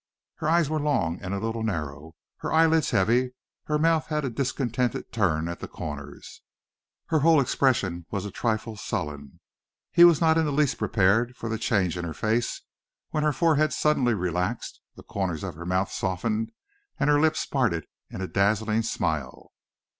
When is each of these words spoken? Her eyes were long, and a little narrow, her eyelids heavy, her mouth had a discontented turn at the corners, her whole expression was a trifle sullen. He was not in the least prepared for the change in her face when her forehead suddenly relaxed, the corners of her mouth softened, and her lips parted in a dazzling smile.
Her 0.37 0.49
eyes 0.49 0.67
were 0.67 0.79
long, 0.79 1.19
and 1.21 1.31
a 1.31 1.39
little 1.39 1.61
narrow, 1.61 2.15
her 2.37 2.51
eyelids 2.51 2.89
heavy, 2.89 3.35
her 3.65 3.77
mouth 3.77 4.07
had 4.07 4.25
a 4.25 4.31
discontented 4.31 5.11
turn 5.11 5.47
at 5.47 5.59
the 5.59 5.67
corners, 5.67 6.41
her 7.09 7.19
whole 7.19 7.39
expression 7.39 8.07
was 8.09 8.25
a 8.25 8.31
trifle 8.31 8.75
sullen. 8.75 9.39
He 9.91 10.03
was 10.03 10.19
not 10.19 10.39
in 10.39 10.45
the 10.45 10.51
least 10.51 10.79
prepared 10.79 11.37
for 11.37 11.49
the 11.49 11.59
change 11.59 11.97
in 11.99 12.03
her 12.05 12.15
face 12.15 12.63
when 13.11 13.21
her 13.21 13.31
forehead 13.31 13.73
suddenly 13.73 14.15
relaxed, 14.15 14.81
the 14.95 15.03
corners 15.03 15.43
of 15.43 15.53
her 15.53 15.67
mouth 15.67 15.91
softened, 15.91 16.51
and 16.99 17.07
her 17.07 17.19
lips 17.21 17.45
parted 17.45 17.85
in 18.09 18.21
a 18.21 18.27
dazzling 18.27 18.81
smile. 18.81 19.51